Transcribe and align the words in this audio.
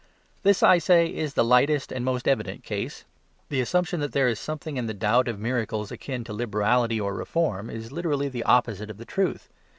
This, 0.41 0.63
as 0.63 0.67
I 0.67 0.77
say, 0.79 1.07
is 1.13 1.35
the 1.35 1.43
lightest 1.45 1.91
and 1.91 2.03
most 2.03 2.27
evident 2.27 2.63
case. 2.63 3.05
The 3.49 3.61
assumption 3.61 3.99
that 3.99 4.13
there 4.13 4.27
is 4.27 4.39
something 4.39 4.77
in 4.77 4.87
the 4.87 4.95
doubt 4.95 5.27
of 5.27 5.39
miracles 5.39 5.91
akin 5.91 6.23
to 6.23 6.33
liberality 6.33 6.99
or 6.99 7.13
reform 7.13 7.69
is 7.69 7.91
literally 7.91 8.27
the 8.27 8.41
opposite 8.45 8.89
of 8.89 8.97
the 8.97 9.05
truth. 9.05 9.47